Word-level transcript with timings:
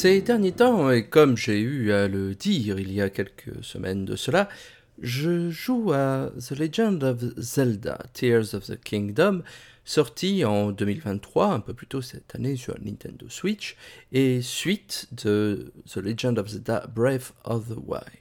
Ces 0.00 0.22
derniers 0.22 0.52
temps, 0.52 0.90
et 0.90 1.04
comme 1.04 1.36
j'ai 1.36 1.60
eu 1.60 1.92
à 1.92 2.08
le 2.08 2.34
dire 2.34 2.80
il 2.80 2.90
y 2.90 3.02
a 3.02 3.10
quelques 3.10 3.62
semaines 3.62 4.06
de 4.06 4.16
cela, 4.16 4.48
je 4.98 5.50
joue 5.50 5.92
à 5.92 6.32
The 6.38 6.52
Legend 6.52 7.04
of 7.04 7.18
Zelda 7.36 7.98
Tears 8.14 8.54
of 8.54 8.64
the 8.64 8.80
Kingdom, 8.82 9.42
sorti 9.84 10.42
en 10.46 10.72
2023, 10.72 11.52
un 11.52 11.60
peu 11.60 11.74
plus 11.74 11.86
tôt 11.86 12.00
cette 12.00 12.34
année 12.34 12.56
sur 12.56 12.80
Nintendo 12.80 13.28
Switch, 13.28 13.76
et 14.10 14.40
suite 14.40 15.06
de 15.12 15.70
The 15.86 15.98
Legend 15.98 16.38
of 16.38 16.48
Zelda 16.48 16.86
Breath 16.86 17.34
of 17.44 17.68
the 17.68 17.76
Wild. 17.86 18.19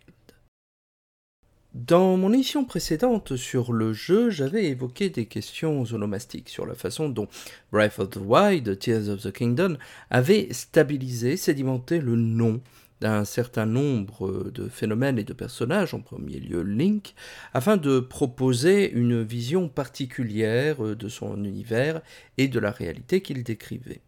Dans 1.76 2.18
mon 2.18 2.34
émission 2.34 2.66
précédente 2.66 3.36
sur 3.36 3.74
le 3.74 3.94
jeu, 3.94 4.32
j'avais 4.32 4.66
évoqué 4.66 5.12
des 5.12 5.28
questions 5.28 5.84
onomastiques 5.84 6.50
sur 6.50 6.66
la 6.66 6.74
façon 6.74 7.10
dont 7.10 7.28
Breath 7.72 8.00
of 8.00 8.10
the 8.10 8.18
Wild, 8.18 8.80
Tears 8.80 9.08
of 9.08 9.22
the 9.22 9.32
Kingdom 9.32 9.78
avait 10.10 10.48
stabilisé, 10.52 11.38
sédimenté 11.38 12.00
le 12.00 12.16
nom 12.16 12.60
d'un 13.02 13.24
certain 13.24 13.68
nombre 13.68 14.50
de 14.50 14.68
phénomènes 14.68 15.20
et 15.20 15.24
de 15.24 15.34
personnages, 15.34 15.94
en 15.94 16.02
premier 16.02 16.40
lieu 16.40 16.64
Link, 16.64 17.14
afin 17.54 17.78
de 17.78 18.00
proposer 18.00 18.92
une 18.92 19.22
vision 19.22 19.70
particulière 19.70 20.82
de 20.82 21.08
son 21.08 21.44
univers 21.44 22.02
et 22.40 22.48
de 22.48 22.60
la 22.60 22.72
réalité 22.72 23.22
qu'il 23.22 23.44
décrivait. 23.44 24.02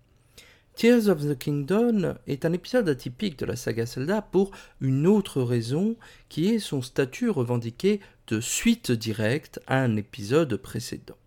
Tears 0.82 1.10
of 1.10 1.22
the 1.22 1.38
Kingdom 1.38 2.16
est 2.26 2.44
un 2.44 2.54
épisode 2.54 2.90
atypique 2.90 3.38
de 3.38 3.46
la 3.46 3.56
saga 3.56 3.86
Zelda 3.86 4.24
pour 4.24 4.50
une 4.80 5.06
autre 5.06 5.44
raison 5.44 5.96
qui 6.28 6.48
est 6.48 6.58
son 6.58 6.82
statut 6.82 7.30
revendiqué 7.30 8.00
de 8.26 8.42
suite 8.42 8.92
directe 8.92 9.60
à 9.68 9.78
un 9.78 9.96
épisode 9.96 10.56
précédent. 10.56 11.18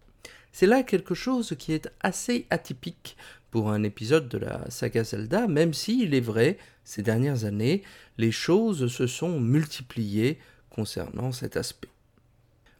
C'est 0.50 0.66
là 0.66 0.82
quelque 0.82 1.14
chose 1.14 1.54
qui 1.56 1.72
est 1.72 1.88
assez 2.00 2.48
atypique 2.50 3.16
pour 3.52 3.70
un 3.70 3.84
épisode 3.84 4.28
de 4.28 4.38
la 4.38 4.68
saga 4.72 5.04
Zelda, 5.04 5.46
même 5.46 5.72
si, 5.72 6.02
il 6.02 6.16
est 6.16 6.20
vrai, 6.20 6.58
ces 6.82 7.02
dernières 7.02 7.44
années, 7.44 7.84
les 8.18 8.32
choses 8.32 8.88
se 8.88 9.06
sont 9.06 9.38
multipliées 9.38 10.40
concernant 10.68 11.30
cet 11.30 11.56
aspect. 11.56 11.90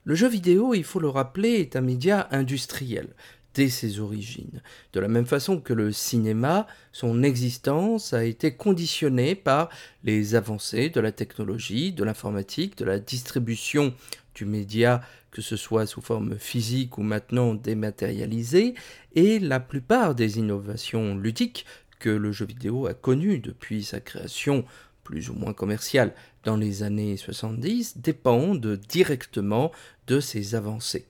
Le 0.02 0.17
jeu 0.17 0.28
vidéo, 0.28 0.75
il 0.75 0.83
faut 0.83 0.98
le 0.98 1.08
rappeler, 1.08 1.61
est 1.61 1.77
un 1.77 1.83
média 1.83 2.27
industriel 2.33 3.14
dès 3.55 3.69
ses 3.69 4.00
origines. 4.00 4.60
De 4.92 5.00
la 5.00 5.08
même 5.08 5.27
façon 5.27 5.60
que 5.60 5.72
le 5.72 5.92
cinéma, 5.92 6.66
son 6.92 7.22
existence 7.22 8.12
a 8.12 8.24
été 8.24 8.55
conditionnée 8.55 9.34
par 9.34 9.70
les 10.02 10.34
avancées 10.34 10.91
de 10.91 11.00
la 11.00 11.12
technologie, 11.12 11.92
de 11.92 12.05
l'informatique, 12.05 12.77
de 12.77 12.84
la 12.84 12.98
distribution 12.98 13.94
du 14.34 14.44
média, 14.44 15.00
que 15.30 15.42
ce 15.42 15.56
soit 15.56 15.86
sous 15.86 16.00
forme 16.00 16.38
physique 16.38 16.98
ou 16.98 17.02
maintenant 17.02 17.55
dématérialisée, 17.55 18.74
et 19.14 19.38
la 19.38 19.61
plupart 19.61 20.14
des 20.14 20.39
innovations 20.39 21.16
ludiques 21.16 21.64
que 22.00 22.11
le 22.11 22.33
jeu 22.33 22.44
vidéo 22.44 22.86
a 22.86 22.94
connues 22.94 23.39
depuis 23.39 23.84
sa 23.84 24.00
création 24.00 24.64
plus 25.05 25.30
ou 25.30 25.34
moins 25.34 25.52
commerciale 25.52 26.12
dans 26.45 26.56
les 26.56 26.83
années 26.83 27.17
70 27.17 27.98
dépendent 27.98 28.79
directement 28.89 29.70
de 30.06 30.20
ces 30.20 30.55
avancées. 30.55 31.06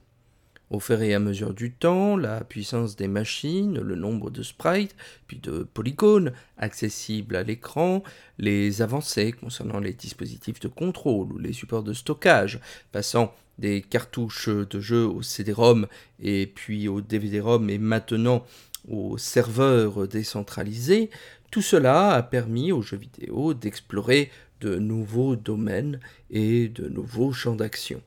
Au 0.74 0.80
fur 0.80 1.00
et 1.02 1.14
à 1.14 1.20
mesure 1.20 1.54
du 1.54 1.70
temps, 1.70 2.16
la 2.16 2.42
puissance 2.42 2.96
des 2.96 3.06
machines, 3.06 3.78
le 3.78 3.94
nombre 3.94 4.28
de 4.28 4.42
sprites, 4.42 4.96
puis 5.28 5.38
de 5.38 5.62
polygones 5.62 6.32
accessibles 6.58 7.36
à 7.36 7.44
l'écran, 7.44 8.02
les 8.38 8.82
avancées 8.82 9.30
concernant 9.30 9.78
les 9.78 9.92
dispositifs 9.92 10.58
de 10.58 10.66
contrôle 10.66 11.30
ou 11.30 11.38
les 11.38 11.52
supports 11.52 11.84
de 11.84 11.92
stockage, 11.92 12.58
passant 12.90 13.32
des 13.56 13.82
cartouches 13.82 14.48
de 14.48 14.80
jeu 14.80 15.06
au 15.06 15.22
CD-ROM 15.22 15.86
et 16.20 16.48
puis 16.48 16.88
au 16.88 17.00
DVD-ROM 17.00 17.70
et 17.70 17.78
maintenant 17.78 18.44
aux 18.88 19.16
serveurs 19.16 20.08
décentralisés, 20.08 21.08
tout 21.52 21.62
cela 21.62 22.14
a 22.14 22.22
permis 22.24 22.72
aux 22.72 22.82
jeux 22.82 22.96
vidéo 22.96 23.54
d'explorer 23.54 24.28
de 24.60 24.74
nouveaux 24.74 25.36
domaines 25.36 26.00
et 26.30 26.66
de 26.66 26.88
nouveaux 26.88 27.32
champs 27.32 27.54
d'action. 27.54 28.02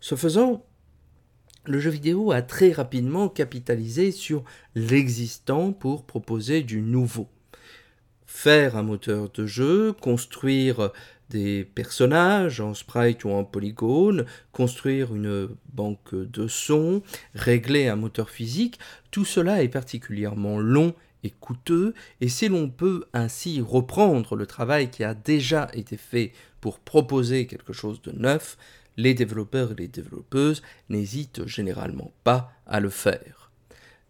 Ce 0.00 0.16
faisant, 0.16 0.64
le 1.70 1.78
jeu 1.80 1.90
vidéo 1.90 2.32
a 2.32 2.42
très 2.42 2.72
rapidement 2.72 3.28
capitalisé 3.28 4.10
sur 4.10 4.44
l'existant 4.74 5.72
pour 5.72 6.04
proposer 6.04 6.62
du 6.62 6.82
nouveau. 6.82 7.28
Faire 8.26 8.76
un 8.76 8.82
moteur 8.82 9.30
de 9.30 9.46
jeu, 9.46 9.92
construire 9.92 10.90
des 11.30 11.64
personnages 11.64 12.60
en 12.60 12.74
sprite 12.74 13.24
ou 13.24 13.30
en 13.30 13.44
polygone, 13.44 14.26
construire 14.52 15.14
une 15.14 15.48
banque 15.72 16.14
de 16.14 16.48
sons, 16.48 17.02
régler 17.34 17.86
un 17.86 17.96
moteur 17.96 18.30
physique, 18.30 18.80
tout 19.12 19.24
cela 19.24 19.62
est 19.62 19.68
particulièrement 19.68 20.58
long 20.58 20.92
et 21.22 21.30
coûteux, 21.30 21.94
et 22.20 22.28
si 22.28 22.48
l'on 22.48 22.68
peut 22.68 23.04
ainsi 23.12 23.60
reprendre 23.60 24.34
le 24.34 24.46
travail 24.46 24.90
qui 24.90 25.04
a 25.04 25.14
déjà 25.14 25.68
été 25.74 25.96
fait 25.96 26.32
pour 26.60 26.80
proposer 26.80 27.46
quelque 27.46 27.72
chose 27.72 28.02
de 28.02 28.10
neuf, 28.10 28.56
les 28.96 29.14
développeurs 29.14 29.72
et 29.72 29.76
les 29.76 29.88
développeuses 29.88 30.62
n'hésitent 30.88 31.46
généralement 31.46 32.12
pas 32.24 32.52
à 32.66 32.80
le 32.80 32.90
faire. 32.90 33.39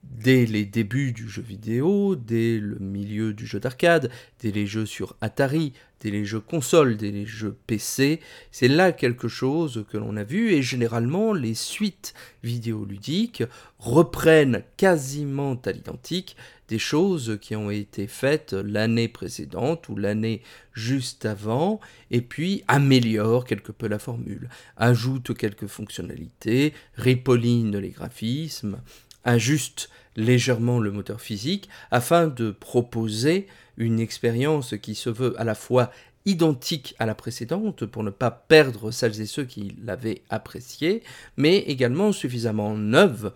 Dès 0.03 0.47
les 0.47 0.65
débuts 0.65 1.13
du 1.13 1.29
jeu 1.29 1.43
vidéo, 1.43 2.17
dès 2.17 2.59
le 2.59 2.79
milieu 2.79 3.33
du 3.33 3.47
jeu 3.47 3.61
d'arcade, 3.61 4.11
dès 4.41 4.51
les 4.51 4.67
jeux 4.67 4.87
sur 4.87 5.17
Atari, 5.21 5.73
dès 6.01 6.11
les 6.11 6.25
jeux 6.25 6.41
consoles, 6.41 6.97
dès 6.97 7.11
les 7.11 7.27
jeux 7.27 7.57
PC, 7.67 8.21
c'est 8.51 8.69
là 8.69 8.93
quelque 8.93 9.29
chose 9.29 9.85
que 9.91 9.99
l'on 9.99 10.17
a 10.17 10.25
vu 10.25 10.53
et 10.53 10.63
généralement 10.63 11.33
les 11.33 11.55
suites 11.55 12.15
vidéoludiques 12.43 13.43
reprennent 13.79 14.63
quasiment 14.77 15.61
à 15.65 15.73
l'identique 15.73 16.37
des 16.69 16.79
choses 16.79 17.39
qui 17.41 17.57
ont 17.57 17.71
été 17.71 18.07
faites 18.07 18.53
l'année 18.53 19.09
précédente 19.09 19.89
ou 19.89 19.97
l'année 19.97 20.41
juste 20.73 21.27
avant, 21.27 21.81
et 22.11 22.21
puis 22.21 22.63
améliorent 22.69 23.45
quelque 23.45 23.73
peu 23.73 23.89
la 23.89 23.99
formule, 23.99 24.49
ajoute 24.77 25.37
quelques 25.37 25.67
fonctionnalités, 25.67 26.73
ripolline 26.95 27.77
les 27.77 27.91
graphismes, 27.91 28.79
ajuste 29.25 29.91
légèrement 30.17 30.79
le 30.79 30.91
moteur 30.91 31.21
physique 31.21 31.69
afin 31.91 32.27
de 32.27 32.51
proposer 32.51 33.47
une 33.77 34.01
expérience 34.01 34.75
qui 34.81 34.95
se 34.95 35.11
veut 35.11 35.35
à 35.41 35.45
la 35.45 35.55
fois 35.55 35.91
identique 36.27 36.95
à 36.99 37.07
la 37.07 37.15
précédente 37.15 37.87
pour 37.87 38.03
ne 38.03 38.11
pas 38.11 38.31
perdre 38.31 38.91
celles 38.91 39.21
et 39.21 39.27
ceux 39.27 39.45
qui 39.45 39.75
l'avaient 39.83 40.23
appréciée, 40.29 41.03
mais 41.37 41.59
également 41.59 42.13
suffisamment 42.13 42.77
neuve 42.77 43.33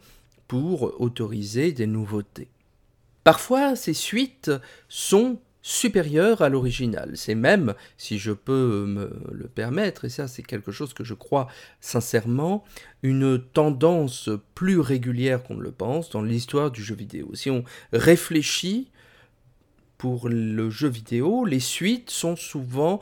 pour 0.49 1.01
autoriser 1.01 1.73
des 1.73 1.87
nouveautés. 1.87 2.49
Parfois, 3.25 3.75
ces 3.75 3.95
suites 3.95 4.51
sont 4.89 5.39
supérieures 5.67 6.43
à 6.43 6.51
l'original. 6.51 7.13
C'est 7.15 7.35
même, 7.35 7.73
si 7.97 8.19
je 8.19 8.33
peux 8.33 8.85
me 8.85 9.11
le 9.33 9.49
permettre, 9.49 10.05
et 10.05 10.11
ça 10.11 10.29
c'est 10.29 10.43
quelque 10.43 10.73
chose 10.73 10.93
que 10.93 11.05
je 11.05 11.15
crois 11.15 11.49
sincèrement, 11.81 12.65
une 13.03 13.43
tendance 13.43 14.29
plus 14.55 14.79
régulière 14.79 15.43
qu'on 15.43 15.55
ne 15.55 15.63
le 15.63 15.73
pense 15.73 16.11
dans 16.11 16.21
l'histoire 16.21 16.71
du 16.71 16.85
jeu 16.85 16.95
vidéo. 16.95 17.31
Si 17.35 17.51
on 17.51 17.65
réfléchit 17.95 18.91
pour 19.97 20.29
le 20.29 20.69
jeu 20.69 20.89
vidéo, 20.89 21.47
les 21.47 21.61
suites 21.61 22.11
sont 22.11 22.37
souvent 22.37 23.01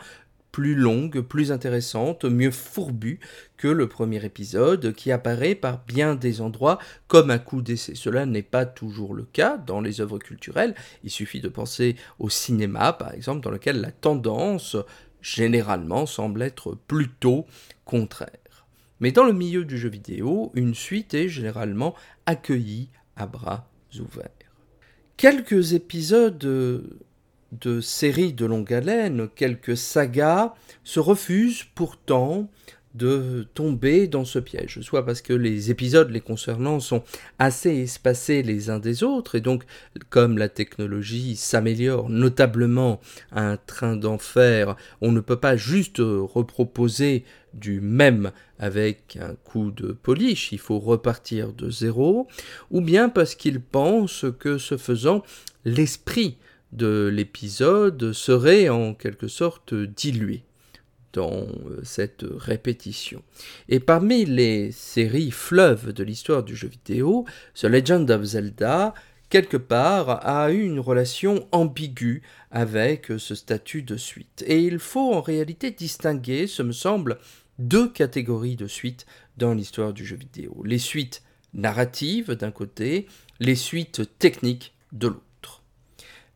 plus 0.53 0.75
longue, 0.75 1.23
plus 1.23 1.51
intéressante, 1.51 2.27
mieux 2.27 2.51
fourbue 2.51 3.19
que 3.57 3.69
le 3.69 3.89
premier 3.89 4.25
épisode, 4.25 4.93
qui 4.93 5.11
apparaît 5.11 5.55
par 5.55 5.83
bien 5.87 6.15
des 6.15 6.43
endroits 6.43 6.79
comme 7.09 7.31
un 7.31 7.39
coup 7.39 7.63
d'essai. 7.63 7.95
Cela 7.95 8.27
n'est 8.27 8.43
pas 8.43 8.67
toujours 8.67 9.15
le 9.15 9.25
cas 9.25 9.57
dans 9.57 9.81
les 9.81 10.03
œuvres 10.03 10.19
culturelles. 10.19 10.75
Il 11.03 11.11
suffit 11.11 11.41
de 11.41 11.49
penser 11.49 11.97
au 12.19 12.29
cinéma, 12.29 12.93
par 12.93 13.15
exemple, 13.15 13.41
dans 13.41 13.51
lequel 13.51 13.81
la 13.81 13.91
tendance, 13.91 14.77
généralement, 15.23 16.05
semble 16.05 16.43
être 16.43 16.77
plutôt 16.87 17.47
contraire. 17.87 18.29
Mais 19.01 19.11
dans 19.11 19.25
le 19.25 19.33
milieu 19.33 19.65
du 19.65 19.79
jeu 19.79 19.89
vidéo, 19.89 20.53
une 20.55 20.75
suite 20.75 21.15
est 21.15 21.29
généralement 21.29 21.95
accueillie 22.27 22.91
à 23.17 23.27
bras 23.27 23.69
ouverts. 23.99 24.29
Quelques 25.17 25.73
épisodes 25.73 27.01
de 27.53 27.81
séries 27.81 28.33
de 28.33 28.47
longue 28.47 28.73
haleine, 28.73 29.29
quelques 29.35 29.77
sagas, 29.77 30.55
se 30.85 31.01
refusent 31.01 31.65
pourtant 31.75 32.49
de 32.95 33.47
tomber 33.55 34.07
dans 34.07 34.25
ce 34.25 34.39
piège, 34.39 34.81
soit 34.83 35.07
parce 35.07 35.23
que 35.23 35.33
les 35.33 35.71
épisodes 35.71 36.11
les 36.11 36.21
concernant 36.21 36.79
sont 36.79 37.03
assez 37.39 37.71
espacés 37.71 38.43
les 38.43 38.69
uns 38.69 38.79
des 38.79 39.03
autres, 39.03 39.35
et 39.35 39.41
donc 39.41 39.65
comme 40.11 40.37
la 40.37 40.51
technologie 40.51 41.37
s'améliore 41.37 42.11
notablement 42.11 43.01
un 43.31 43.57
train 43.57 43.97
d'enfer, 43.97 44.77
on 45.01 45.11
ne 45.11 45.21
peut 45.21 45.41
pas 45.41 45.57
juste 45.57 46.01
reproposer 46.01 47.25
du 47.55 47.81
même 47.81 48.31
avec 48.59 49.19
un 49.21 49.35
coup 49.37 49.71
de 49.71 49.93
polish, 49.93 50.53
il 50.53 50.59
faut 50.59 50.79
repartir 50.79 51.53
de 51.53 51.71
zéro, 51.71 52.29
ou 52.71 52.83
bien 52.83 53.09
parce 53.09 53.35
qu'ils 53.35 53.61
pensent 53.61 54.27
que 54.39 54.59
ce 54.59 54.77
faisant, 54.77 55.23
l'esprit 55.65 56.37
de 56.73 57.11
l'épisode 57.13 58.13
serait 58.13 58.69
en 58.69 58.95
quelque 58.95 59.29
sorte 59.29 59.75
dilué 59.75 60.43
dans 61.13 61.31
euh, 61.31 61.81
cette 61.83 62.25
répétition. 62.25 63.23
Et 63.69 63.81
parmi 63.81 64.25
les 64.25 64.73
séries 64.73 65.31
fleuves 65.31 65.93
de 65.93 66.05
l'histoire 66.05 66.43
du 66.43 66.57
jeu 66.57 66.69
vidéo, 66.69 67.27
The 67.55 67.65
Legend 67.65 68.11
of 68.11 68.23
Zelda, 68.25 68.95
quelque 69.29 69.57
part, 69.57 70.27
a 70.27 70.51
eu 70.53 70.63
une 70.63 70.81
relation 70.81 71.47
ambiguë 71.53 72.23
avec 72.51 73.13
ce 73.19 73.35
statut 73.35 73.83
de 73.83 73.97
suite. 73.97 74.45
Et 74.47 74.63
il 74.63 74.79
faut 74.79 75.15
en 75.15 75.21
réalité 75.21 75.71
distinguer, 75.71 76.47
ce 76.47 76.63
me 76.63 76.73
semble, 76.73 77.19
deux 77.59 77.89
catégories 77.89 78.57
de 78.57 78.67
suites 78.67 79.07
dans 79.37 79.55
l'histoire 79.55 79.93
du 79.93 80.05
jeu 80.05 80.17
vidéo. 80.17 80.63
Les 80.65 80.79
suites 80.79 81.23
narratives 81.55 82.33
d'un 82.33 82.51
côté, 82.51 83.07
les 83.41 83.55
suites 83.55 84.03
techniques 84.19 84.75
de 84.93 85.09
l'autre. 85.09 85.32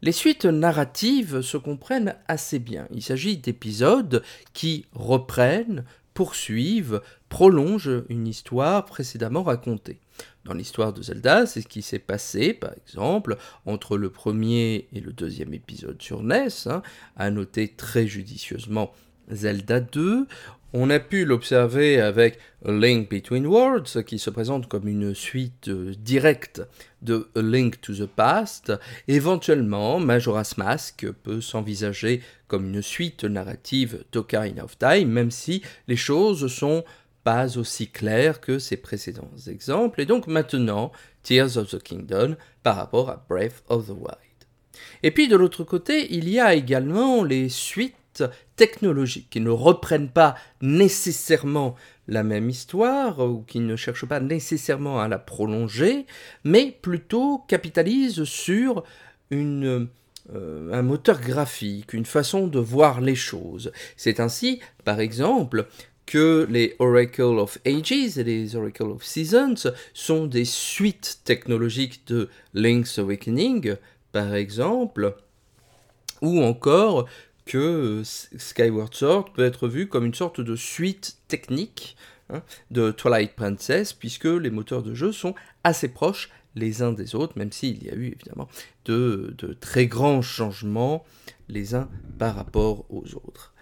Les 0.03 0.13
suites 0.13 0.45
narratives 0.45 1.41
se 1.41 1.57
comprennent 1.57 2.17
assez 2.29 2.59
bien. 2.59 2.87
Il 2.93 3.03
s'agit 3.03 3.39
d'épisodes 3.39 4.23
qui 4.53 4.85
reprennent, 4.93 5.85
poursuivent, 6.13 7.01
prolongent 7.31 8.05
une 8.11 8.27
histoire 8.27 8.85
précédemment 8.85 9.43
racontée. 9.43 9.99
Dans 10.45 10.53
l'histoire 10.53 10.93
de 10.93 11.03
Zelda, 11.03 11.47
c'est 11.47 11.63
ce 11.63 11.67
qui 11.67 11.83
s'est 11.83 11.99
passé, 11.99 12.53
par 12.53 12.73
exemple, 12.75 13.37
entre 13.65 13.97
le 13.97 14.11
premier 14.11 14.87
et 14.93 15.01
le 15.01 15.13
deuxième 15.13 15.55
épisode 15.55 16.01
sur 16.01 16.23
NES, 16.23 16.49
hein, 16.67 16.83
à 17.17 17.31
noter 17.31 17.69
très 17.69 18.07
judicieusement 18.07 18.93
Zelda 19.31 19.81
2, 19.81 20.27
on 20.73 20.91
a 20.91 20.99
pu 20.99 21.25
l'observer 21.25 22.01
avec 22.01 22.39
A 22.65 22.73
Link 22.73 23.09
Between 23.11 23.47
Worlds, 23.47 24.05
qui 24.05 24.19
se 24.19 24.31
présente 24.31 24.69
comme 24.69 24.89
une 24.89 25.15
suite 25.15 25.69
euh, 25.69 25.95
directe 25.99 26.63
de 27.03 27.29
A 27.37 27.43
Link 27.43 27.81
to 27.81 27.95
the 27.95 28.07
Past. 28.07 28.73
Éventuellement, 29.09 30.01
Majora's 30.01 30.57
Mask 30.59 31.07
peut 31.23 31.41
s'envisager 31.41 32.21
comme 32.49 32.67
une 32.67 32.83
suite 32.83 33.25
narrative 33.25 34.05
d'Ocarina 34.13 34.65
of 34.65 34.79
Time, 34.79 35.09
même 35.09 35.31
si 35.31 35.63
les 35.89 35.97
choses 35.97 36.53
sont 36.53 36.85
pas 37.25 37.59
aussi 37.59 37.89
claires 37.89 38.41
que 38.41 38.59
ses 38.59 38.77
précédents 38.77 39.31
exemples. 39.49 40.01
Et 40.01 40.07
donc 40.07 40.27
maintenant, 40.27 40.93
Tears 41.23 41.57
of 41.57 41.71
the 41.71 41.83
Kingdom 41.83 42.37
par 42.63 42.77
rapport 42.77 43.11
à 43.11 43.25
Breath 43.29 43.65
of 43.69 43.87
the 43.87 43.91
Wild. 43.91 44.17
Et 45.03 45.11
puis 45.11 45.29
de 45.29 45.37
l'autre 45.37 45.65
côté, 45.65 46.13
il 46.15 46.29
y 46.29 46.39
a 46.39 46.55
également 46.55 47.25
les 47.25 47.49
suites 47.49 47.95
technologiques 48.57 49.31
qui 49.31 49.41
ne 49.41 49.51
reprennent 49.51 50.11
pas 50.11 50.37
nécessairement 50.61 51.77
la 52.09 52.23
même 52.23 52.49
histoire 52.49 53.19
ou 53.21 53.43
qui 53.47 53.61
ne 53.61 53.77
cherchent 53.77 54.07
pas 54.07 54.21
nécessairement 54.21 55.01
à 55.01 55.09
la 55.09 55.19
prolonger, 55.19 56.07
mais 56.45 56.77
plutôt 56.81 57.39
capitalisent 57.49 58.25
sur 58.25 58.85
euh, 59.33 59.87
un 60.73 60.83
moteur 60.83 61.21
graphique, 61.21 61.93
une 61.93 62.05
façon 62.05 62.47
de 62.47 62.59
voir 62.59 63.01
les 63.01 63.15
choses. 63.15 63.73
C'est 63.97 64.21
ainsi, 64.21 64.61
par 64.85 65.01
exemple, 65.01 65.67
que 66.07 66.47
les 66.49 66.77
Oracle 66.79 67.23
of 67.23 67.59
Ages 67.67 68.19
et 68.19 68.25
les 68.25 68.55
Oracle 68.55 68.85
of 68.85 69.05
Seasons 69.05 69.73
sont 69.93 70.27
des 70.27 70.45
suites 70.45 71.21
technologiques 71.25 72.07
de 72.07 72.29
Link's 72.55 72.99
Awakening, 72.99 73.75
par 74.13 74.35
exemple, 74.35 75.17
ou 76.23 76.43
encore 76.43 77.07
que 77.47 77.59
euh, 77.59 78.05
Skyward 78.05 78.95
Sword 78.95 79.33
peut 79.33 79.45
être 79.45 79.69
vu 79.69 79.89
comme 79.89 80.05
une 80.05 80.15
sorte 80.15 80.41
de 80.41 80.57
suite 80.57 81.19
technique 81.29 81.97
hein, 82.29 82.43
de 82.71 82.91
Twilight 82.91 83.35
Princess, 83.35 83.93
puisque 83.93 84.25
les 84.27 84.51
moteurs 84.51 84.83
de 84.83 84.95
jeu 84.95 85.13
sont 85.13 85.35
assez 85.65 85.89
proches 85.89 86.31
les 86.57 86.83
uns 86.83 86.93
des 86.93 87.15
autres, 87.15 87.39
même 87.39 87.53
s'il 87.53 87.83
y 87.85 87.91
a 87.91 87.95
eu 87.95 88.07
évidemment 88.07 88.49
de, 88.87 89.35
de, 89.39 89.53
très 89.53 89.87
grands 89.87 90.23
changements 90.23 91.05
les 91.49 91.75
uns 91.75 91.89
par 92.19 92.35
rapport 92.35 92.85
aux 92.91 93.15
autres. 93.15 93.55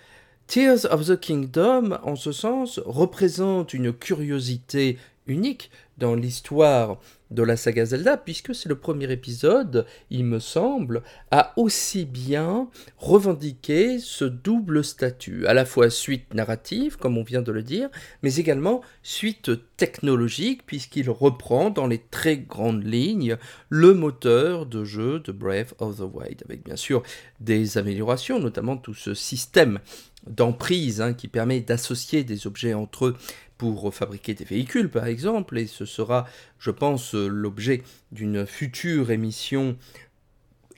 Tears 0.47 0.85
of 0.91 1.07
the 1.07 1.19
Kingdom, 1.19 1.99
en 2.03 2.17
ce 2.17 2.33
sens, 2.33 2.81
représente 2.85 3.75
une 3.75 3.93
curiosité 3.93 4.99
unique 5.27 5.71
dans 5.99 6.14
l'histoire 6.14 6.99
de 7.31 7.43
la 7.43 7.56
saga 7.56 7.85
Zelda, 7.85 8.17
puisque 8.17 8.55
c'est 8.55 8.69
le 8.69 8.79
premier 8.79 9.11
épisode, 9.11 9.87
il 10.11 10.25
me 10.25 10.38
semble, 10.38 11.02
a 11.31 11.52
aussi 11.56 12.05
bien 12.05 12.69
revendiqué 12.96 13.99
ce 13.99 14.25
double 14.25 14.85
statut, 14.85 15.46
à 15.46 15.55
la 15.55 15.64
fois 15.64 15.91
suite 15.91 16.32
narrative, 16.32 16.96
comme 16.96 17.19
on 17.19 17.25
vient 17.25 17.43
de 17.43 17.52
le 17.52 17.62
dire, 17.62 17.88
mais 18.23 18.37
également 18.37 18.82
suite 19.02 19.50
technologique, 19.76 20.64
puisqu'il 20.64 21.11
reprend 21.11 21.70
dans 21.70 21.87
les 21.87 21.99
très 21.99 22.38
grandes 22.38 22.85
lignes 22.85 23.37
le 23.69 23.94
moteur 23.94 24.67
de 24.67 24.85
jeu 24.85 25.20
de 25.20 25.32
Breath 25.32 25.75
of 25.79 25.96
the 25.96 26.02
Wild, 26.12 26.43
avec 26.44 26.64
bien 26.64 26.76
sûr 26.76 27.02
des 27.41 27.79
améliorations, 27.79 28.38
notamment 28.38 28.76
tout 28.76 28.94
ce 28.94 29.14
système 29.14 29.81
d'emprise 30.26 31.00
hein, 31.00 31.12
qui 31.12 31.29
permet 31.29 31.61
d'associer 31.61 32.25
des 32.25 32.46
objets 32.46 32.75
entre 32.75 33.06
eux 33.06 33.17
pour 33.58 33.94
fabriquer 33.94 34.35
des 34.35 34.44
véhicules 34.44 34.91
par 34.91 35.06
exemple, 35.06 35.58
et 35.58 35.67
ce 35.67 35.84
sera, 35.85 36.27
je 36.59 36.71
pense, 36.71 37.15
l'objet 37.15 37.83
d'une 38.13 38.47
future 38.47 39.11
émission 39.11 39.77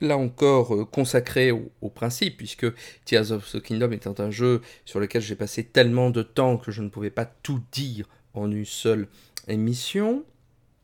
là 0.01 0.17
encore 0.17 0.75
euh, 0.75 0.85
consacrée 0.85 1.51
au, 1.51 1.89
principe, 1.89 2.37
puisque 2.37 2.67
Tears 3.05 3.31
of 3.31 3.51
the 3.51 3.61
Kingdom 3.61 3.91
étant 3.91 4.15
un 4.19 4.31
jeu 4.31 4.61
sur 4.85 4.99
lequel 4.99 5.21
j'ai 5.21 5.35
passé 5.35 5.63
tellement 5.63 6.09
de 6.09 6.21
temps 6.21 6.57
que 6.57 6.71
je 6.71 6.81
ne 6.81 6.89
pouvais 6.89 7.09
pas 7.09 7.25
tout 7.25 7.61
dire 7.71 8.05
en 8.33 8.51
une 8.51 8.65
seule 8.65 9.07
émission. 9.47 10.23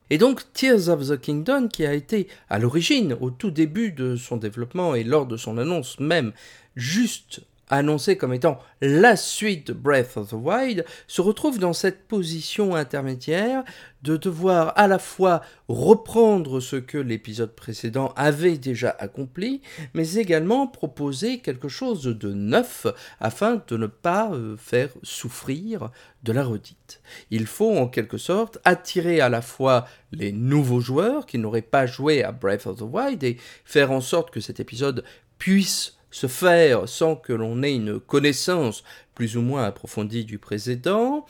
Et 0.10 0.18
donc 0.18 0.42
Tears 0.54 0.90
of 0.90 1.08
the 1.08 1.20
Kingdom, 1.20 1.68
qui 1.68 1.86
a 1.86 1.94
été 1.94 2.28
à 2.50 2.60
l'origine, 2.60 3.16
au 3.20 3.30
tout 3.30 3.52
début 3.52 3.92
de 3.92 4.16
son 4.16 4.38
développement 4.38 4.96
et 4.96 5.04
lors 5.04 5.26
de 5.26 5.38
son 5.38 5.58
annonce 5.58 6.00
même, 6.00 6.34
juste 6.76 7.42
annoncé 7.70 8.18
comme 8.18 8.34
étant 8.34 8.60
la 8.82 9.16
suite 9.16 9.68
de 9.68 9.74
Breath 9.74 10.18
of 10.18 10.30
the 10.30 10.34
Wild, 10.34 10.86
se 11.08 11.22
retrouve 11.22 11.60
dans 11.60 11.74
cette 11.74 12.08
position 12.08 12.76
intermédiaire 12.76 13.64
de 14.04 14.18
devoir 14.18 14.74
à 14.76 14.88
la 14.88 15.00
fois 15.00 15.42
reprendre 15.70 16.60
ce 16.60 16.76
que 16.76 16.98
l'épisode 16.98 17.56
précédent 17.56 18.14
avait 18.18 18.58
déjà 18.58 18.96
accompli, 19.00 19.62
mais 19.94 20.16
également 20.16 20.68
proposer 20.68 21.40
quelque 21.40 21.70
chose 21.70 22.04
de 22.04 22.34
neuf 22.34 22.86
afin 23.22 23.62
de 23.66 23.78
ne 23.78 23.88
pas 23.88 24.32
euh, 24.32 24.58
faire 24.58 24.90
souffrir 25.04 25.90
de 26.24 26.34
la 26.34 26.44
redite. 26.44 27.02
Il 27.32 27.48
faut 27.48 27.78
en 27.78 27.88
quelque 27.88 28.18
sorte 28.18 28.60
attirer 28.66 29.22
à 29.22 29.30
la 29.30 29.42
fois 29.42 29.88
les 30.12 30.32
nouveaux 30.32 30.82
joueurs 30.82 31.26
qui 31.26 31.38
n'auraient 31.38 31.62
pas 31.62 31.86
joué 31.86 32.24
à 32.24 32.32
Breath 32.32 32.68
of 32.68 32.78
the 32.78 32.82
Wild 32.82 33.24
et 33.24 33.38
faire 33.64 33.92
en 33.92 34.02
sorte 34.02 34.32
que 34.32 34.42
cet 34.42 34.60
épisode 34.60 35.04
puisse 35.38 35.98
se 36.14 36.28
faire 36.28 36.88
sans 36.88 37.16
que 37.16 37.34
l'on 37.34 37.64
ait 37.64 37.76
une 37.76 38.00
connaissance 38.00 38.84
plus 39.16 39.36
ou 39.36 39.42
moins 39.42 39.64
approfondie 39.66 40.26
du 40.26 40.38
précédent, 40.38 41.26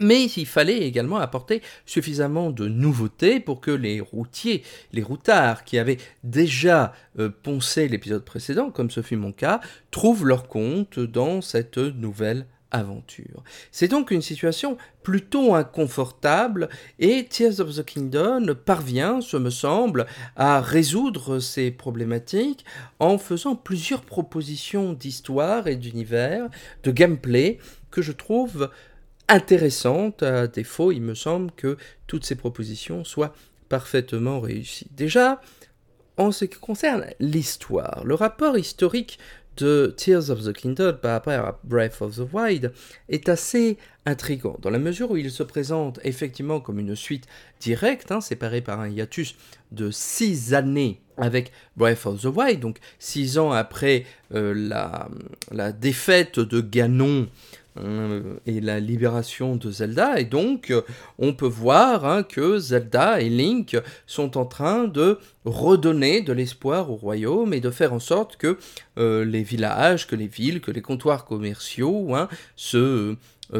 mais 0.00 0.24
il 0.24 0.46
fallait 0.46 0.80
également 0.80 1.16
apporter 1.16 1.62
suffisamment 1.86 2.50
de 2.50 2.68
nouveautés 2.68 3.40
pour 3.40 3.60
que 3.60 3.70
les 3.70 4.00
routiers, 4.00 4.62
les 4.92 5.02
routards 5.02 5.64
qui 5.64 5.78
avaient 5.78 5.98
déjà 6.24 6.92
euh, 7.18 7.30
poncé 7.30 7.88
l'épisode 7.88 8.24
précédent, 8.24 8.70
comme 8.70 8.90
ce 8.90 9.00
fut 9.00 9.16
mon 9.16 9.32
cas, 9.32 9.60
trouvent 9.90 10.26
leur 10.26 10.46
compte 10.46 11.00
dans 11.00 11.40
cette 11.40 11.78
nouvelle 11.78 12.46
C'est 13.70 13.88
donc 13.88 14.10
une 14.10 14.22
situation 14.22 14.78
plutôt 15.02 15.54
inconfortable 15.54 16.68
et 16.98 17.26
Tears 17.26 17.60
of 17.60 17.76
the 17.76 17.84
Kingdom 17.84 18.54
parvient, 18.64 19.20
ce 19.20 19.36
me 19.36 19.50
semble, 19.50 20.06
à 20.36 20.60
résoudre 20.60 21.38
ces 21.38 21.70
problématiques 21.70 22.64
en 22.98 23.18
faisant 23.18 23.56
plusieurs 23.56 24.02
propositions 24.02 24.92
d'histoire 24.92 25.66
et 25.66 25.76
d'univers, 25.76 26.48
de 26.82 26.90
gameplay 26.90 27.58
que 27.90 28.02
je 28.02 28.12
trouve 28.12 28.70
intéressantes. 29.28 30.22
À 30.22 30.46
défaut, 30.46 30.92
il 30.92 31.02
me 31.02 31.14
semble 31.14 31.50
que 31.52 31.76
toutes 32.06 32.24
ces 32.24 32.36
propositions 32.36 33.04
soient 33.04 33.34
parfaitement 33.68 34.40
réussies. 34.40 34.88
Déjà, 34.92 35.40
en 36.18 36.30
ce 36.30 36.44
qui 36.44 36.58
concerne 36.58 37.06
l'histoire, 37.20 38.02
le 38.04 38.14
rapport 38.14 38.58
historique 38.58 39.18
de 39.56 39.94
Tears 39.96 40.30
of 40.30 40.44
the 40.44 40.52
Kingdom 40.52 40.98
par 41.00 41.12
rapport 41.12 41.32
à 41.32 41.60
Breath 41.64 42.00
of 42.00 42.16
the 42.16 42.32
Wild 42.32 42.72
est 43.08 43.28
assez 43.28 43.78
intrigant, 44.06 44.56
dans 44.60 44.70
la 44.70 44.78
mesure 44.78 45.10
où 45.10 45.16
il 45.16 45.30
se 45.30 45.42
présente 45.42 46.00
effectivement 46.04 46.60
comme 46.60 46.78
une 46.78 46.96
suite 46.96 47.26
directe, 47.60 48.10
hein, 48.10 48.20
séparée 48.20 48.60
par 48.60 48.80
un 48.80 48.88
hiatus 48.88 49.36
de 49.70 49.90
six 49.90 50.54
années 50.54 51.00
avec 51.16 51.52
Breath 51.76 52.06
of 52.06 52.20
the 52.22 52.26
Wild, 52.26 52.60
donc 52.60 52.78
six 52.98 53.38
ans 53.38 53.52
après 53.52 54.04
euh, 54.34 54.54
la, 54.54 55.08
la, 55.50 55.72
défaite 55.72 56.40
de 56.40 56.60
Ganon 56.60 57.28
et 58.46 58.60
la 58.60 58.80
libération 58.80 59.56
de 59.56 59.70
Zelda. 59.70 60.20
Et 60.20 60.24
donc, 60.24 60.70
euh, 60.70 60.82
on 61.18 61.32
peut 61.32 61.46
voir 61.46 62.04
hein, 62.04 62.22
que 62.22 62.58
Zelda 62.58 63.20
et 63.20 63.30
Link 63.30 63.76
sont 64.06 64.36
en 64.36 64.44
train 64.44 64.84
de 64.84 65.18
redonner 65.44 66.20
de 66.20 66.32
l'espoir 66.32 66.90
au 66.90 66.96
royaume 66.96 67.54
et 67.54 67.60
de 67.60 67.70
faire 67.70 67.92
en 67.92 67.98
sorte 67.98 68.36
que 68.36 68.58
euh, 68.98 69.24
les 69.24 69.42
villages, 69.42 70.06
que 70.06 70.16
les 70.16 70.26
villes, 70.26 70.60
que 70.60 70.70
les 70.70 70.82
comptoirs 70.82 71.24
commerciaux 71.24 72.14
hein, 72.14 72.28
se, 72.56 73.16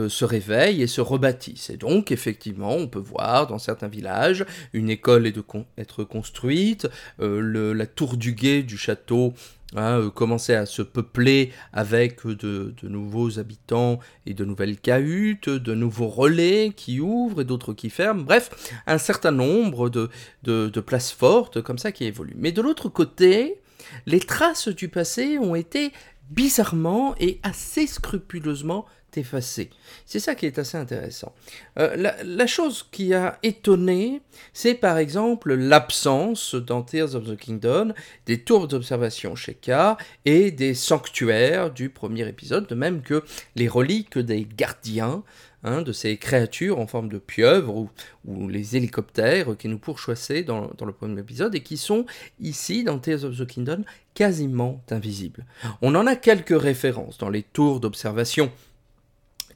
se 0.08 0.24
réveillent 0.24 0.82
et 0.82 0.86
se 0.86 1.00
rebâtissent. 1.00 1.70
Et 1.70 1.76
donc, 1.76 2.12
effectivement, 2.12 2.74
on 2.74 2.88
peut 2.88 2.98
voir 2.98 3.46
dans 3.46 3.58
certains 3.58 3.88
villages 3.88 4.44
une 4.72 4.90
école 4.90 5.26
est 5.26 5.32
de 5.32 5.42
être 5.76 6.04
construite, 6.04 6.88
la 7.18 7.86
tour 7.86 8.16
du 8.16 8.32
guet 8.32 8.62
du 8.62 8.76
château 8.76 9.34
Hein, 9.74 10.00
euh, 10.00 10.10
commencer 10.10 10.54
à 10.54 10.66
se 10.66 10.82
peupler 10.82 11.50
avec 11.72 12.26
de, 12.26 12.74
nouveaux 12.82 13.38
habitants 13.38 14.00
et 14.26 14.34
de 14.34 14.44
nouvelles 14.44 14.78
cahutes, 14.78 15.48
de 15.48 15.74
nouveaux 15.74 16.08
relais 16.08 16.72
qui 16.76 17.00
ouvrent 17.00 17.40
et 17.40 17.44
d'autres 17.44 17.72
qui 17.72 17.88
ferment, 17.88 18.22
bref, 18.22 18.50
un 18.86 18.98
certain 18.98 19.30
nombre 19.30 19.88
de, 19.88 20.10
de 20.42 20.80
places 20.80 21.12
fortes 21.12 21.62
comme 21.62 21.78
ça 21.78 21.90
qui 21.90 22.04
évoluent. 22.04 22.36
Mais 22.36 22.52
de 22.52 22.60
l'autre 22.60 22.90
côté, 22.90 23.62
les 24.04 24.20
traces 24.20 24.68
du 24.68 24.88
passé 24.88 25.38
ont 25.38 25.54
été 25.54 25.92
bizarrement 26.30 27.14
et 27.18 27.40
assez 27.42 27.86
scrupuleusement 27.86 28.86
effacé. 29.18 29.70
C'est 30.06 30.20
ça 30.20 30.34
qui 30.34 30.46
est 30.46 30.58
assez 30.58 30.76
intéressant. 30.76 31.34
Euh, 31.78 32.12
la, 32.22 32.46
chose 32.46 32.86
qui 32.90 33.14
a 33.14 33.38
étonné, 33.42 34.20
c'est 34.52 34.74
par 34.74 34.98
exemple 34.98 35.54
l'absence 35.54 36.54
dans 36.54 36.82
Tears 36.82 37.14
of 37.14 37.24
the 37.24 37.36
Kingdom 37.36 37.92
des 38.26 38.38
tours 38.38 38.68
d'observation 38.68 39.34
chez 39.34 39.54
K 39.54 39.96
et 40.24 40.50
des 40.50 40.74
sanctuaires 40.74 41.70
du 41.70 41.88
premier 41.88 42.28
épisode, 42.28 42.66
de 42.66 42.74
même 42.74 43.02
que 43.02 43.22
les 43.56 43.68
reliques 43.68 44.18
des 44.18 44.46
gardiens 44.56 45.22
hein, 45.64 45.82
de 45.82 45.92
ces 45.92 46.16
créatures 46.16 46.78
en 46.78 46.86
forme 46.86 47.08
de 47.08 47.18
pieuvres 47.18 47.88
ou, 48.24 48.48
les 48.48 48.76
hélicoptères 48.76 49.56
qui 49.58 49.68
nous 49.68 49.78
pourchassaient 49.78 50.42
dans, 50.42 50.70
dans, 50.78 50.86
le 50.86 50.92
premier 50.92 51.20
épisode 51.20 51.54
et 51.54 51.60
qui 51.60 51.76
sont 51.76 52.06
ici 52.40 52.84
dans 52.84 52.98
Tears 52.98 53.24
of 53.24 53.36
the 53.36 53.46
Kingdom 53.46 53.82
quasiment 54.14 54.82
invisibles. 54.90 55.44
On 55.80 55.94
en 55.94 56.06
a 56.06 56.16
quelques 56.16 56.60
références 56.60 57.18
dans 57.18 57.30
les 57.30 57.42
tours 57.42 57.80
d'observation 57.80 58.50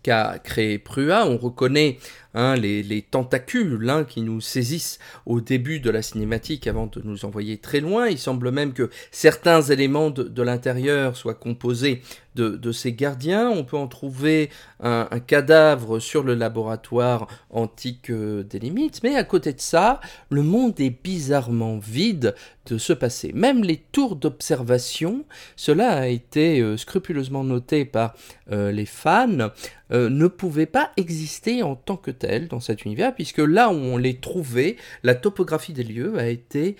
qu'a 0.06 0.38
créé 0.38 0.78
Prua. 0.78 1.26
On 1.26 1.36
reconnaît 1.36 1.98
hein, 2.36 2.54
les, 2.54 3.02
tentacules 3.02 3.90
hein, 3.90 4.04
qui 4.04 4.22
nous 4.22 4.40
saisissent 4.40 5.00
au 5.26 5.40
début 5.40 5.80
de 5.80 5.90
la 5.90 6.02
cinématique 6.02 6.68
avant 6.68 6.86
de 6.86 7.00
nous 7.02 7.24
envoyer 7.24 7.58
très 7.58 7.80
loin. 7.80 8.06
Il 8.06 8.18
semble 8.18 8.52
même 8.52 8.72
que 8.72 8.90
certains 9.10 9.62
éléments 9.62 10.10
de 10.10 10.42
l'intérieur 10.42 11.16
soient 11.16 11.34
composés 11.34 12.02
de, 12.36 12.72
ces 12.72 12.92
gardiens. 12.92 13.48
On 13.50 13.64
peut 13.64 13.76
en 13.76 13.88
trouver 13.88 14.50
un, 14.80 15.06
cadavre 15.26 15.98
sur 15.98 16.22
le 16.22 16.34
laboratoire 16.34 17.26
antique 17.50 18.10
euh, 18.10 18.42
des 18.42 18.58
limites, 18.58 19.00
mais 19.02 19.16
à 19.16 19.24
côté 19.24 19.52
de 19.52 19.60
ça, 19.60 20.00
le 20.30 20.42
monde 20.42 20.78
est 20.80 20.90
bizarrement 21.02 21.78
vide 21.78 22.34
de 22.66 22.78
ce 22.78 22.92
passé. 22.92 23.32
Même 23.34 23.62
les 23.62 23.78
tours 23.78 24.16
d'observation, 24.16 25.24
cela 25.56 25.92
a 25.92 26.06
été 26.06 26.60
euh, 26.60 26.76
scrupuleusement 26.76 27.44
noté 27.44 27.84
par 27.84 28.14
euh, 28.50 28.70
les 28.70 28.86
fans, 28.86 29.50
ne 29.88 30.26
pouvaient 30.26 30.66
pas 30.66 30.90
exister 30.96 31.62
en 31.62 31.76
tant 31.76 31.96
que 31.96 32.10
dans 32.48 32.60
cet 32.60 32.84
univers, 32.84 33.14
puisque 33.14 33.38
là 33.38 33.70
où 33.70 33.74
on 33.74 33.96
les 33.96 34.16
trouvait, 34.16 34.76
la 35.02 35.14
topographie 35.14 35.72
des 35.72 35.84
lieux 35.84 36.18
a 36.18 36.26
été 36.28 36.76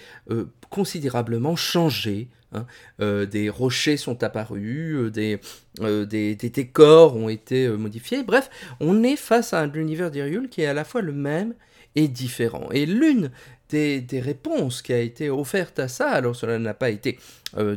considérablement 0.70 1.56
changée 1.56 2.28
Hein. 2.52 2.66
Euh, 3.00 3.26
des 3.26 3.48
rochers 3.48 3.96
sont 3.96 4.22
apparus, 4.22 4.94
euh, 4.94 5.38
euh, 5.80 6.06
des, 6.06 6.34
des, 6.34 6.50
décors 6.50 7.16
ont 7.16 7.28
été 7.28 7.68
modifiés. 7.68 8.22
Bref, 8.22 8.50
on 8.80 9.02
est 9.02 9.16
face 9.16 9.52
à 9.52 9.60
un 9.60 9.72
univers 9.72 10.10
d'Hyrule 10.10 10.48
qui 10.48 10.62
est 10.62 10.66
à 10.66 10.74
la 10.74 10.84
fois 10.84 11.02
le 11.02 11.12
même 11.12 11.54
et 11.96 12.08
différent. 12.08 12.68
Et 12.70 12.86
l'une 12.86 13.30
des, 13.70 14.06
réponses 14.12 14.80
qui 14.80 14.92
a 14.92 15.00
été 15.00 15.28
offerte 15.28 15.80
à 15.80 15.88
ça, 15.88 16.10
alors 16.10 16.36
cela 16.36 16.58
n'a 16.58 16.74
pas 16.74 16.90
été 16.90 17.18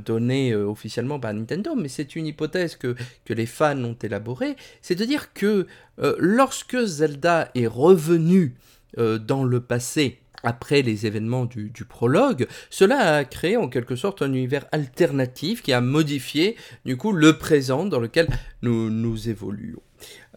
donné 0.05 0.53
officiellement 0.53 1.19
par 1.19 1.33
Nintendo, 1.33 1.73
mais 1.75 1.87
c'est 1.87 2.15
une 2.15 2.27
hypothèse 2.27 2.75
que, 2.75 2.95
que 3.25 3.33
les 3.33 3.47
fans 3.47 3.83
ont 3.83 3.97
élaborée, 4.03 4.55
c'est 4.83 4.93
de 4.93 5.03
dire 5.03 5.33
que 5.33 5.65
lorsque 6.19 6.77
Zelda 6.77 7.49
est 7.55 7.65
revenu 7.65 8.53
dans 8.97 9.43
le 9.43 9.61
passé, 9.61 10.19
après 10.43 10.81
les 10.81 11.05
événements 11.05 11.45
du, 11.45 11.71
prologue, 11.87 12.47
cela 12.69 13.15
a 13.17 13.25
créé 13.25 13.57
en 13.57 13.67
quelque 13.67 13.95
sorte 13.95 14.21
un 14.21 14.33
univers 14.33 14.65
alternatif 14.71 15.61
qui 15.61 15.73
a 15.73 15.81
modifié 15.81 16.55
du 16.85 16.97
coup 16.97 17.11
le 17.11 17.37
présent 17.37 17.85
dans 17.85 17.99
lequel 17.99 18.27
nous, 18.61 18.89
nous 18.89 19.29
évoluons. 19.29 19.81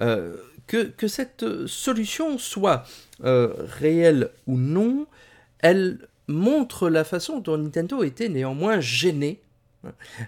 Euh, 0.01 0.37
que, 0.67 1.07
cette 1.07 1.67
solution 1.67 2.39
soit 2.39 2.85
euh, 3.25 4.29
ou 4.47 4.57
non, 4.57 5.07
elle 5.59 5.99
montre 6.29 6.89
la 6.89 7.05
façon 7.05 7.41
dont 7.41 7.59
Nintendo 7.59 8.03
était 8.03 8.29
néanmoins 8.29 8.81
gêné 8.81 9.41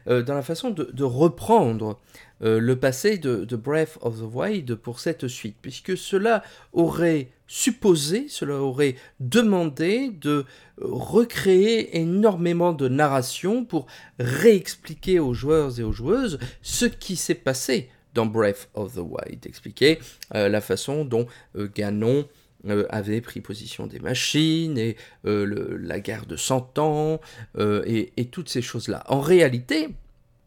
euh, 0.09 0.23
dans 0.23 0.35
la 0.35 0.43
façon 0.43 0.71
de, 0.71 1.05
reprendre 1.05 2.01
le 2.41 2.75
passé 2.75 3.17
de, 3.17 3.57
Breath 3.57 3.97
of 4.03 4.19
the 4.19 4.35
Wild 4.35 4.75
pour 4.75 5.01
cette 5.01 5.29
suite, 5.29 5.57
puisque 5.63 5.97
cela 5.97 6.43
aurait 6.73 7.31
supposé, 7.47 8.27
cela 8.29 8.57
aurait 8.57 8.97
demandé 9.21 10.11
de 10.11 10.45
recréer 10.79 11.99
énormément 11.99 12.73
de 12.73 12.89
narration 12.89 13.65
pour 13.65 13.87
réexpliquer 14.19 15.21
aux 15.21 15.35
joueurs 15.35 15.79
et 15.79 15.83
aux 15.83 15.93
joueuses 15.93 16.39
ce 16.63 16.87
qui 16.87 17.17
s'est 17.17 17.35
passé 17.35 17.91
dans 18.15 18.27
Breath 18.27 18.69
of 18.75 18.95
the 18.95 18.99
Wild, 18.99 19.47
expliquer 19.47 19.99
euh, 20.35 20.49
la 20.49 20.61
façon 20.61 21.05
dont 21.05 21.27
euh, 21.57 21.69
Ganon 21.75 22.27
euh, 22.69 22.87
avait 22.91 23.21
pris 23.21 23.41
position 23.41 23.87
des 23.87 24.01
machines 24.01 24.79
et 24.79 24.97
la 25.25 26.01
guerre 26.01 26.27
de 26.27 26.37
100 26.37 26.79
ans 26.79 27.21
et, 27.59 28.29
toutes 28.31 28.49
ces 28.49 28.63
choses-là. 28.63 29.05
En 29.09 29.21
réalité, 29.21 29.89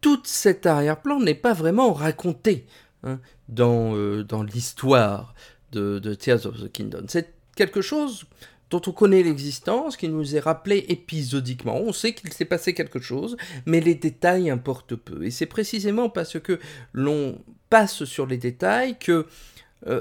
tout 0.01 0.21
cet 0.23 0.65
arrière-plan 0.65 1.19
n'est 1.19 1.35
pas 1.35 1.53
vraiment 1.53 1.93
raconté 1.93 2.65
hein, 3.03 3.19
dans, 3.49 3.95
dans 4.23 4.43
l'histoire 4.43 5.33
de, 5.71 6.13
Tears 6.13 6.45
of 6.45 6.61
the 6.61 6.71
Kingdom. 6.71 7.05
C'est 7.07 7.33
quelque 7.55 7.81
chose 7.81 8.25
dont 8.69 8.81
on 8.85 8.91
connaît 8.91 9.23
l'existence, 9.23 9.95
qui 9.95 10.09
nous 10.09 10.35
est 10.35 10.39
rappelé 10.39 10.85
épisodiquement. 10.89 11.77
On 11.77 11.93
sait 11.93 12.13
qu'il 12.13 12.33
s'est 12.33 12.45
passé 12.45 12.73
quelque 12.73 12.99
chose, 12.99 13.37
mais 13.65 13.79
les 13.79 13.95
détails 13.95 14.49
importent 14.49 14.95
peu. 14.95 15.23
Et 15.23 15.31
c'est 15.31 15.45
précisément 15.45 16.09
parce 16.09 16.39
que 16.39 16.59
l'on 16.91 17.41
passe 17.69 18.03
sur 18.03 18.25
les 18.25 18.37
détails 18.37 18.97
que 18.99 19.11
euh, 19.11 19.25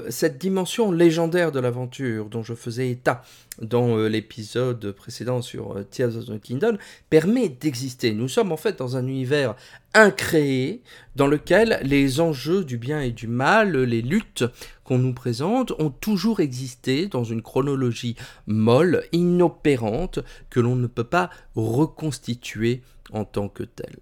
cette 0.09 0.37
dimension 0.37 0.91
légendaire 0.91 1.51
de 1.51 1.59
l'aventure 1.59 2.29
dont 2.29 2.43
je 2.43 2.55
faisais 2.55 2.89
état 2.89 3.23
dans 3.61 3.97
euh, 3.97 4.07
l'épisode 4.07 4.91
précédent 4.91 5.41
sur 5.41 5.77
euh, 5.77 5.83
Tears 5.83 6.15
of 6.17 6.25
the 6.25 6.39
Kingdom 6.39 6.77
permet 7.09 7.49
d'exister. 7.49 8.13
Nous 8.13 8.27
sommes 8.27 8.51
en 8.51 8.57
fait 8.57 8.77
dans 8.77 8.97
un 8.97 9.07
univers 9.07 9.55
incréé 9.93 10.81
dans 11.15 11.27
lequel 11.27 11.79
les 11.83 12.19
enjeux 12.19 12.63
du 12.63 12.77
bien 12.77 13.01
et 13.01 13.11
du 13.11 13.27
mal, 13.27 13.75
les 13.75 14.01
luttes 14.01 14.45
qu'on 14.83 14.99
nous 14.99 15.13
présente 15.13 15.73
ont 15.79 15.89
toujours 15.89 16.39
existé 16.39 17.07
dans 17.07 17.23
une 17.23 17.41
chronologie 17.41 18.15
molle, 18.45 19.03
inopérante, 19.11 20.19
que 20.49 20.59
l'on 20.59 20.75
ne 20.75 20.87
peut 20.87 21.03
pas 21.03 21.29
reconstituer 21.55 22.81
en 23.11 23.25
tant 23.25 23.49
que 23.49 23.63
telle. 23.63 23.97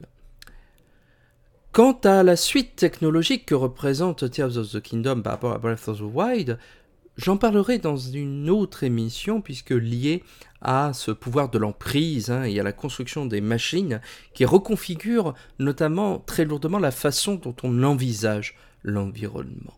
Quant 1.76 2.00
à 2.06 2.24
la 2.24 2.38
suite 2.38 2.78
technologique 2.78 3.48
que 3.48 3.54
représente 3.54 4.32
Tears 4.32 4.56
of 4.56 4.72
the 4.72 4.80
Kingdom 4.80 5.22
par 5.22 5.34
rapport 5.34 5.52
à 5.52 5.58
Breath 5.58 5.90
of 5.90 5.98
the 5.98 6.04
Wild, 6.04 6.58
j'en 7.18 7.36
parlerai 7.36 7.80
dans 7.80 7.98
une 7.98 8.50
autre 8.50 8.86
émission 8.86 9.42
puisque 9.42 9.72
lié 9.72 10.24
à 10.62 10.94
ce 10.94 11.12
pouvoir 11.12 11.50
de 11.50 11.58
l'emprise 11.58 12.32
hein, 12.32 12.44
et 12.44 12.62
à 12.62 12.64
la 12.64 12.72
construction 12.72 13.26
des 13.26 13.42
machines 13.42 14.00
qui 14.34 14.46
reconfigure 14.46 15.34
notamment 15.60 16.20
très 16.20 16.46
lourdement 16.46 16.80
la 16.80 16.92
façon 16.92 17.36
dont 17.36 17.56
on 17.62 17.84
envisage 17.84 18.56
l'environnement. 18.82 19.74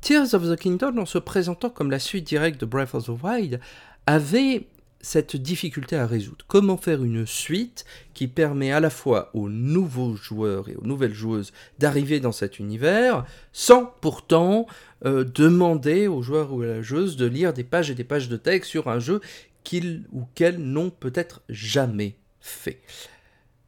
Tears 0.00 0.32
of 0.34 0.48
the 0.48 0.54
Kingdom, 0.54 0.98
en 0.98 1.06
se 1.06 1.18
présentant 1.18 1.70
comme 1.70 1.90
la 1.90 1.98
suite 1.98 2.24
directe 2.24 2.60
de 2.60 2.66
Breath 2.66 2.94
of 2.94 3.06
the 3.06 3.20
Wild, 3.20 3.58
avait 4.06 4.68
cette 5.04 5.36
difficulté 5.36 5.96
à 5.96 6.06
résoudre. 6.06 6.44
Comment 6.48 6.76
faire 6.76 7.04
une 7.04 7.26
suite 7.26 7.84
qui 8.14 8.26
permet 8.26 8.72
à 8.72 8.80
la 8.80 8.90
fois 8.90 9.30
aux 9.34 9.48
nouveaux 9.48 10.16
joueurs 10.16 10.68
et 10.68 10.76
aux 10.76 10.86
nouvelles 10.86 11.14
joueuses 11.14 11.52
d'arriver 11.78 12.20
dans 12.20 12.32
cet 12.32 12.58
univers 12.58 13.24
sans 13.52 13.84
pourtant 14.00 14.66
euh, 15.04 15.22
demander 15.22 16.08
aux 16.08 16.22
joueurs 16.22 16.52
ou 16.52 16.62
à 16.62 16.66
la 16.66 16.82
joueuse 16.82 17.16
de 17.16 17.26
lire 17.26 17.52
des 17.52 17.64
pages 17.64 17.90
et 17.90 17.94
des 17.94 18.04
pages 18.04 18.28
de 18.28 18.36
texte 18.36 18.70
sur 18.70 18.88
un 18.88 18.98
jeu 18.98 19.20
qu'ils 19.62 20.04
ou 20.12 20.24
qu'elles 20.34 20.58
n'ont 20.58 20.90
peut-être 20.90 21.42
jamais 21.48 22.16
fait. 22.40 22.80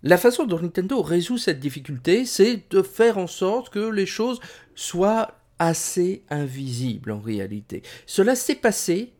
La 0.02 0.16
façon 0.16 0.46
dont 0.46 0.60
Nintendo 0.60 1.02
résout 1.02 1.38
cette 1.38 1.60
difficulté, 1.60 2.24
c'est 2.24 2.62
de 2.70 2.80
faire 2.82 3.18
en 3.18 3.26
sorte 3.26 3.70
que 3.70 3.90
les 3.90 4.06
choses 4.06 4.40
soient 4.74 5.34
assez 5.58 6.22
invisibles 6.30 7.10
en 7.10 7.20
réalité. 7.20 7.82
Cela 8.06 8.36
s'est 8.36 8.54
passé 8.54 9.12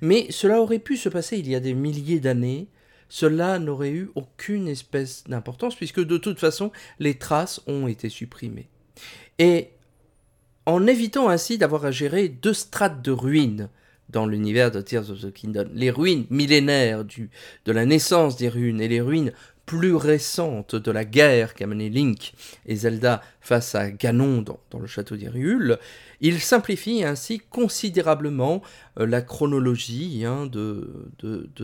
mais 0.00 0.26
cela 0.30 0.60
aurait 0.60 0.78
pu 0.78 0.96
se 0.96 1.08
passer 1.08 1.38
il 1.38 1.48
y 1.48 1.54
a 1.54 1.60
des 1.60 1.74
milliers 1.74 2.20
d'années, 2.20 2.68
cela 3.08 3.58
n'aurait 3.58 3.90
eu 3.90 4.10
aucune 4.14 4.68
espèce 4.68 5.24
d'importance 5.28 5.74
puisque 5.74 6.00
de 6.00 6.16
toute 6.16 6.38
façon 6.38 6.72
les 6.98 7.14
traces 7.14 7.60
ont 7.66 7.86
été 7.86 8.08
supprimées. 8.08 8.68
Et 9.38 9.70
en 10.64 10.86
évitant 10.86 11.28
ainsi 11.28 11.58
d'avoir 11.58 11.84
à 11.84 11.90
gérer 11.90 12.28
deux 12.28 12.54
strates 12.54 13.02
de 13.02 13.10
ruines 13.10 13.68
dans 14.08 14.26
l'univers 14.26 14.70
de 14.70 14.80
Tears 14.80 15.10
of 15.10 15.20
the 15.20 15.32
Kingdom. 15.32 15.68
Les 15.74 15.90
ruines 15.90 16.26
millénaires 16.30 17.04
du, 17.04 17.30
de 17.64 17.72
la 17.72 17.86
naissance 17.86 18.36
des 18.36 18.48
ruines 18.48 18.80
et 18.80 18.88
les 18.88 19.00
ruines 19.00 19.32
plus 19.78 19.94
récentes 19.94 20.76
de 20.76 20.90
la 20.90 21.06
guerre 21.06 21.54
qu'a 21.54 21.66
mené 21.66 21.88
Link 21.88 22.34
et 22.66 22.76
Zelda 22.76 23.22
face 23.40 23.74
à 23.74 23.90
Ganon 23.90 24.42
dans, 24.42 24.78
le 24.78 24.86
château 24.86 25.16
d'Hyrule, 25.16 25.78
il 26.20 26.40
simplifie 26.40 27.04
ainsi 27.04 27.38
considérablement 27.38 28.60
euh, 29.00 29.06
la 29.06 29.22
chronologie 29.22 30.26
hein, 30.26 30.44
de, 30.44 31.08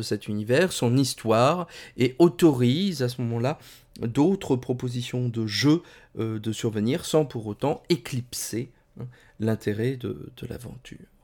cet 0.01 0.27
univers, 0.27 0.73
son 0.73 0.97
histoire, 0.97 1.67
et 1.99 2.17
autorise 2.19 3.03
à 3.03 3.11
ce 3.11 3.21
moment-là 3.21 3.59
d'autres 4.01 4.57
propositions 4.57 5.29
de 5.29 5.47
jeux 5.47 5.83
euh, 6.19 6.39
de 6.39 6.51
survenir 6.51 7.05
sans 7.05 7.27
pour 7.27 7.47
autant 7.47 7.83
éclipser 7.91 8.71
hein, 8.99 9.05
l'intérêt 9.39 9.97
de 9.97 10.31
l'aventure. 10.49 11.18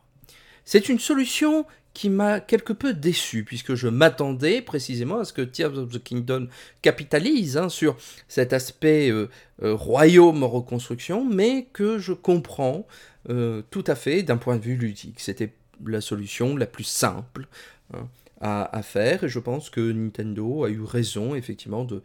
C'est 0.65 0.89
une 0.89 0.99
solution 0.99 1.67
qui 1.95 2.11
m'a 2.11 2.41
quelque 2.41 2.73
peu 2.73 2.93
déçu, 2.93 3.45
puisque 3.45 3.75
je 3.75 3.87
m'attendais 3.87 4.61
précisément 4.61 5.21
à 5.21 5.25
ce 5.25 5.33
que 5.33 5.43
Tears 5.43 5.79
of 5.79 5.93
the 5.93 6.03
Kingdom 6.03 6.49
capitalise 6.83 7.57
hein, 7.57 7.69
sur 7.69 7.97
cet 8.27 8.53
aspect 8.53 9.11
euh, 9.11 9.31
euh, 9.63 9.75
royaume 9.75 10.43
reconstruction, 10.43 11.25
mais 11.25 11.69
que 11.73 11.99
je 11.99 12.13
comprends 12.13 12.87
euh, 13.31 13.63
tout 13.71 13.85
à 13.87 13.95
fait 13.95 14.25
d'un 14.25 14.37
point 14.37 14.57
de 14.57 14.63
vue 14.63 14.77
ludique. 14.77 15.21
C'était 15.21 15.55
la 15.87 16.01
solution 16.01 16.57
la 16.57 16.67
plus 16.67 16.85
simple. 16.85 17.47
Hein, 17.95 18.09
à, 18.41 18.83
faire, 18.83 19.25
et 19.25 19.29
je 19.31 19.39
pense 19.39 19.71
que 19.71 19.81
Nintendo 19.81 20.65
a 20.65 20.69
eu 20.69 20.83
raison 20.83 21.35
effectivement 21.35 21.87
de, 21.87 22.03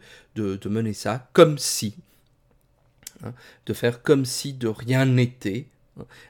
mener 0.70 0.94
ça 0.94 1.28
comme 1.34 1.58
si, 1.58 1.96
hein, 3.22 3.34
de 3.66 3.74
faire 3.74 4.00
comme 4.02 4.24
si 4.24 4.54
de 4.54 4.68
rien 4.68 5.04
n'était, 5.04 5.66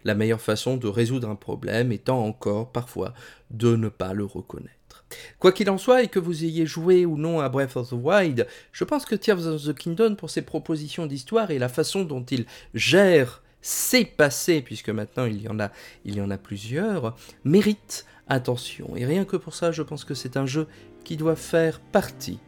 la 0.05 0.15
meilleure 0.15 0.41
façon 0.41 0.77
de 0.77 0.89
résoudre 0.89 1.29
un 1.29 1.35
problème 1.35 1.93
étant 1.93 2.25
encore 2.25 2.71
parfois 2.71 3.15
de 3.51 3.77
ne 3.77 3.89
pas 3.89 4.13
le 4.13 4.25
reconnaître. 4.25 5.05
Quoi 5.39 5.53
qu'il 5.53 5.71
en 5.71 5.79
soit, 5.79 6.03
et 6.03 6.09
que 6.09 6.19
vous 6.19 6.45
ayez 6.45 6.67
joué 6.67 7.05
ou 7.05 7.17
non 7.17 7.41
à 7.41 7.49
Breath 7.49 7.77
of 7.77 7.91
the 7.91 7.95
Wild, 7.95 8.47
je 8.73 8.85
pense 8.85 9.05
que 9.05 9.15
Tears 9.15 9.47
of 9.47 9.65
the 9.65 9.75
Kingdom, 9.75 10.15
pour 10.15 10.31
ses 10.31 10.43
propositions 10.43 11.07
d'histoire 11.07 11.51
et 11.51 11.59
la 11.59 11.69
façon 11.69 12.05
dont 12.05 12.25
il 12.25 12.47
gère 12.75 13.43
ses 13.63 14.05
passés, 14.05 14.63
puisque 14.63 14.91
maintenant 14.91 15.27
il 15.27 15.43
y 15.43 15.49
en 15.49 15.59
a, 15.61 15.71
il 16.05 16.17
y 16.17 16.21
en 16.21 16.31
a 16.31 16.39
plusieurs, 16.39 17.17
mérite 17.45 18.07
attention. 18.29 18.97
Et 18.97 19.05
rien 19.05 19.25
que 19.25 19.37
pour 19.37 19.55
ça, 19.55 19.73
je 19.73 19.83
pense 19.83 20.05
que 20.05 20.15
c'est 20.15 20.37
un 20.37 20.47
jeu 20.47 20.67
qui 21.05 21.17
doit 21.17 21.37
faire 21.37 21.81
partie 21.81 22.39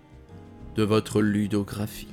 de 0.77 0.83
votre 0.85 1.21
ludographie. 1.21 2.12